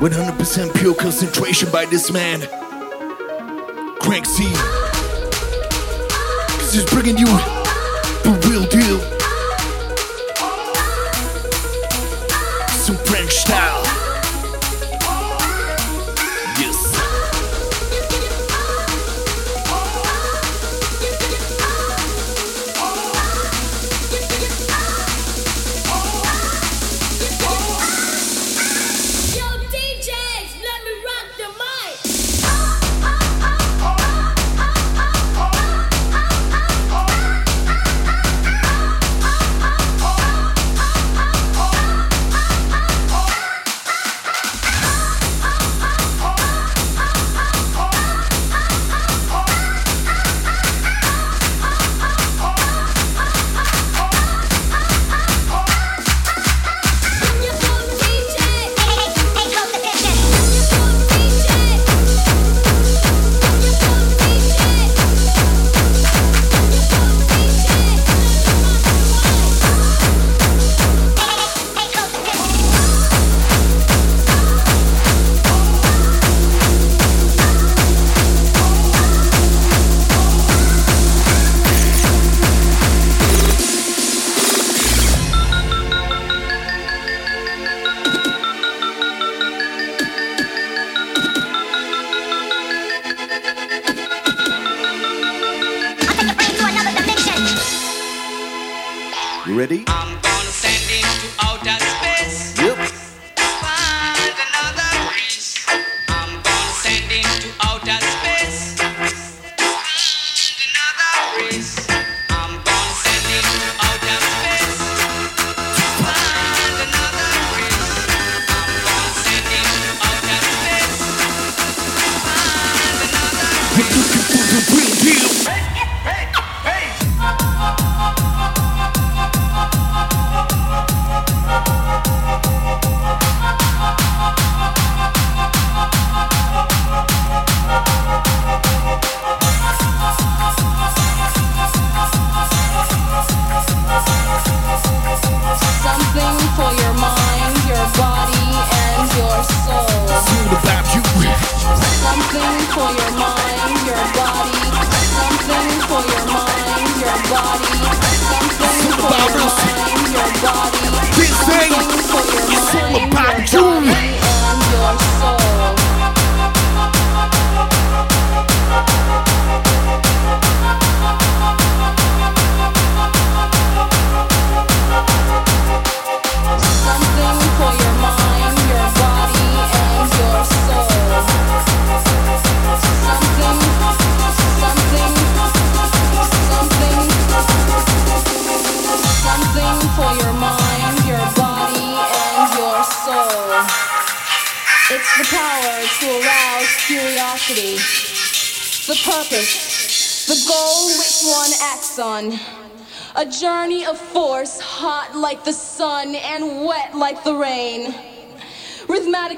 [0.00, 2.40] 100% pure concentration by this man,
[4.00, 4.44] Greg C.
[6.58, 8.63] Cause he's bringing you the real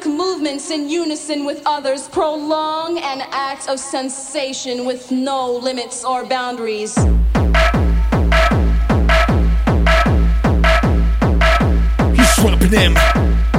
[0.05, 6.95] movements in unison with others prolong an act of sensation with no limits or boundaries.
[12.15, 13.56] He's swapping them.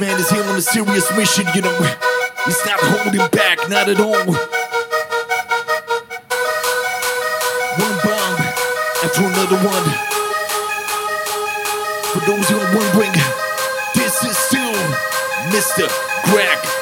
[0.00, 1.74] Man is here on a serious mission, you know.
[2.44, 4.14] He's not holding back, not at all.
[7.74, 8.38] One bomb
[9.02, 9.86] after another one.
[12.12, 13.12] For those who are wondering,
[13.96, 14.74] this is still
[15.50, 15.88] Mr.
[16.30, 16.77] Greg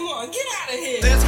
[0.00, 1.19] Get out of here.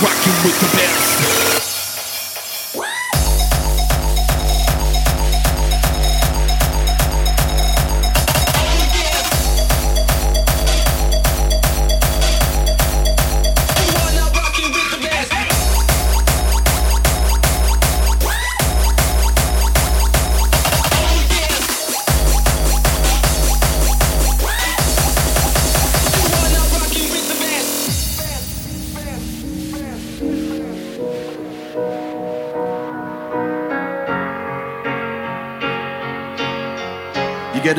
[0.00, 1.31] rocking with the best.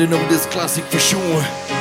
[0.04, 1.73] ending of this classic for sure.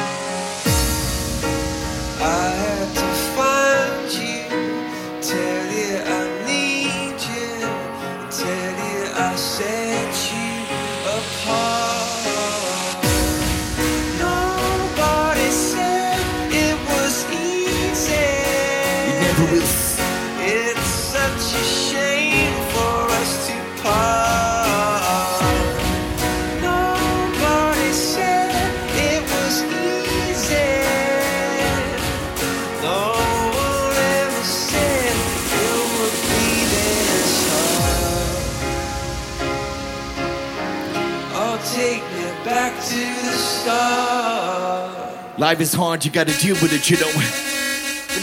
[45.63, 47.07] is hard, you gotta deal with it, you know.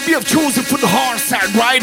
[0.06, 1.80] We have chosen for the hard side, right?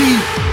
[0.00, 0.49] see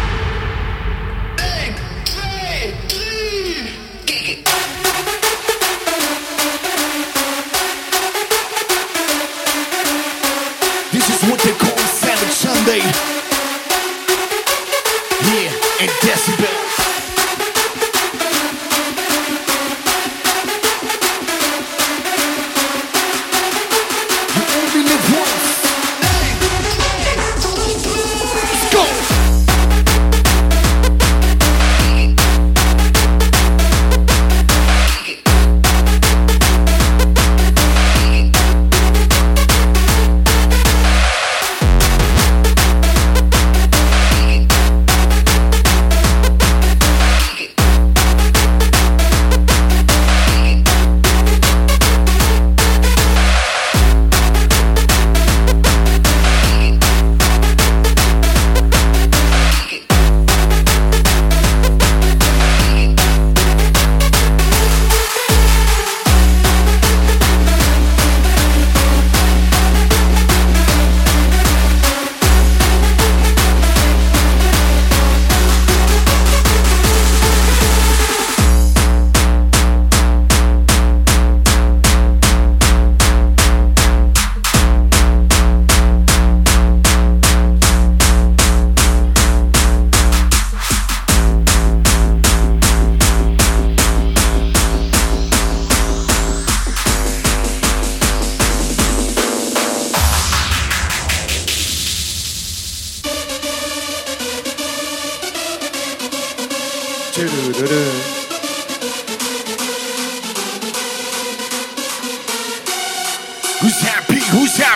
[114.38, 114.67] Who said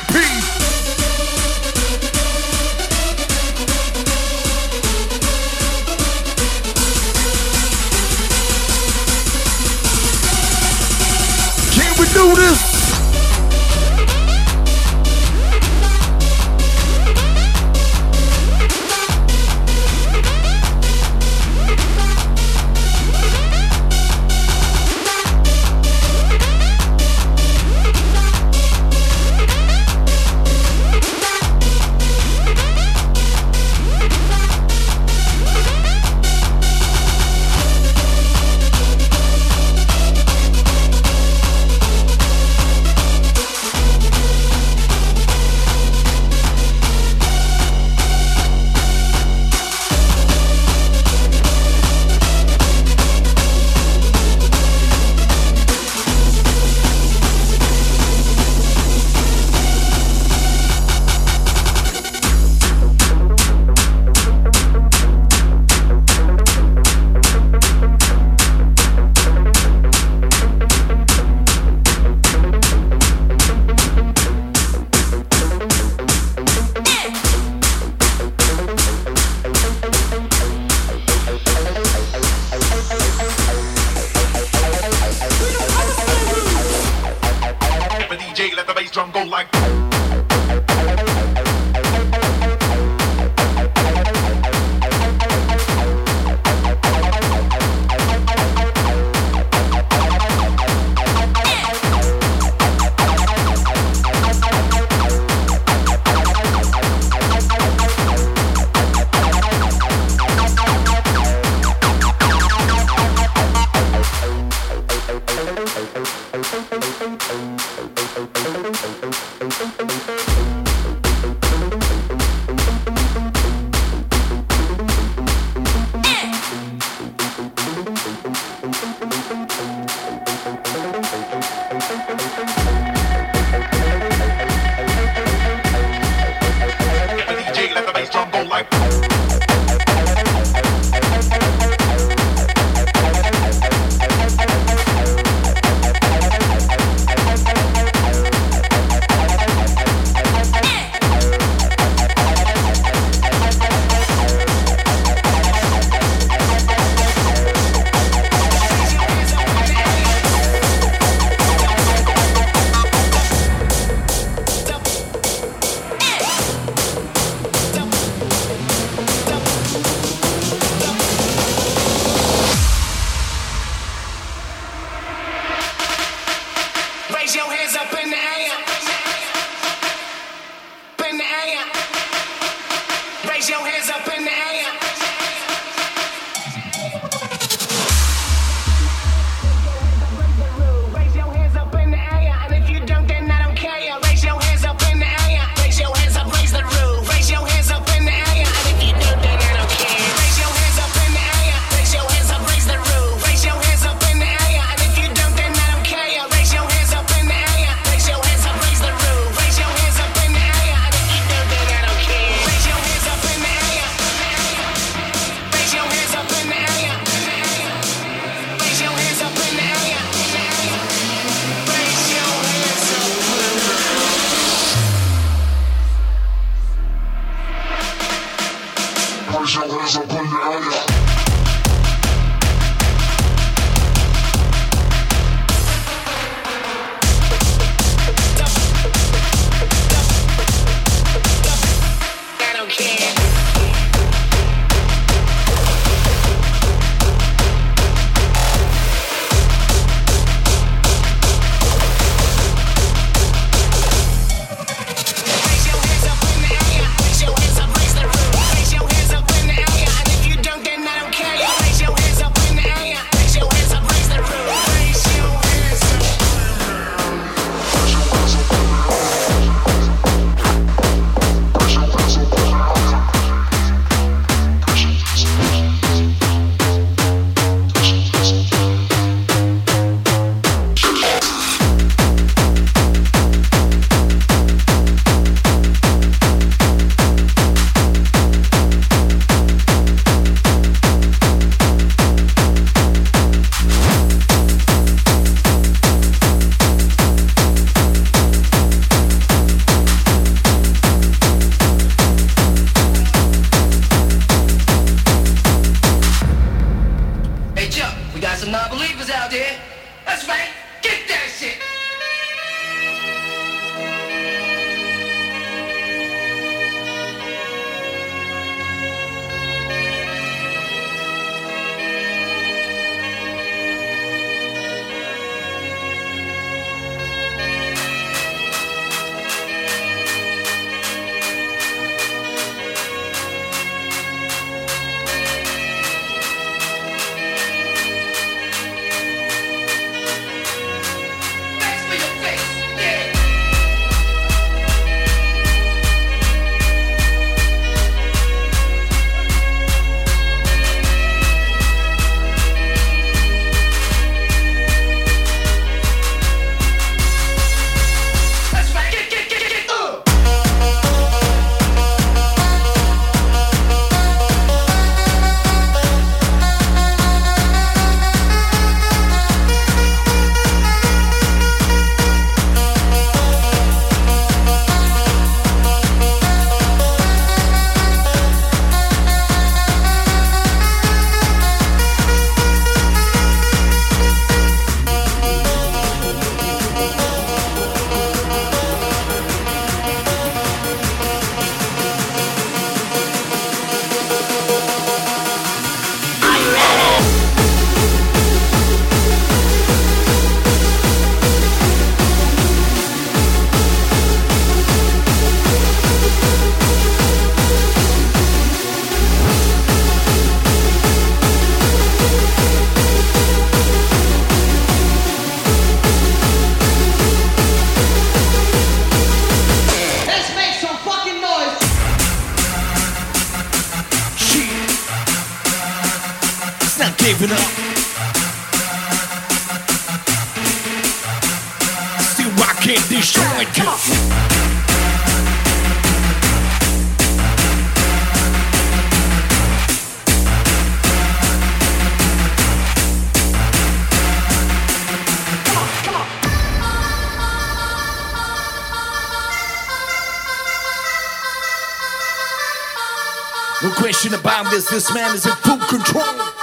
[453.72, 454.70] The question about this.
[454.70, 456.41] This man is in full control.